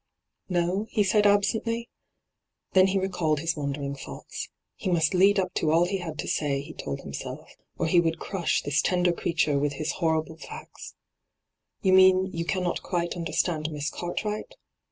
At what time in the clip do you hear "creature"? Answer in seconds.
9.13-9.59